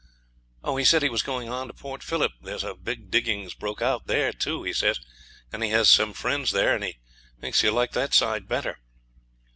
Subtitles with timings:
[0.63, 0.77] 'Oh!
[0.77, 2.31] he said he was going on to Port Phillip.
[2.41, 4.99] There's a big diggings broke out there too, he says;
[5.53, 6.97] and he has some friends there, and he
[7.39, 8.79] thinks he'll like that side better.'